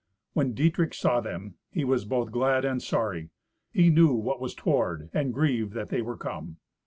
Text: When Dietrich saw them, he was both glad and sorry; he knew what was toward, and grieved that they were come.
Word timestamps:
When 0.33 0.53
Dietrich 0.53 0.95
saw 0.95 1.21
them, 1.21 1.57
he 1.69 1.83
was 1.83 2.05
both 2.05 2.31
glad 2.31 2.65
and 2.65 2.81
sorry; 2.81 3.29
he 3.71 3.91
knew 3.91 4.13
what 4.13 4.41
was 4.41 4.55
toward, 4.55 5.11
and 5.13 5.31
grieved 5.31 5.73
that 5.73 5.89
they 5.89 6.01
were 6.01 6.17
come. 6.17 6.57